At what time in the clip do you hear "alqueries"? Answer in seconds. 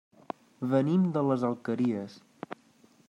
1.51-2.17